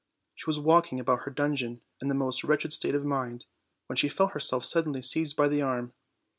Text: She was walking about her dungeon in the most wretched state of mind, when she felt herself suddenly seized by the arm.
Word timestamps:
She 0.33 0.47
was 0.47 0.59
walking 0.59 0.99
about 0.99 1.25
her 1.25 1.31
dungeon 1.31 1.79
in 2.01 2.07
the 2.07 2.15
most 2.15 2.43
wretched 2.43 2.73
state 2.73 2.95
of 2.95 3.05
mind, 3.05 3.45
when 3.85 3.97
she 3.97 4.09
felt 4.09 4.31
herself 4.31 4.65
suddenly 4.65 5.03
seized 5.03 5.35
by 5.35 5.47
the 5.47 5.61
arm. 5.61 5.93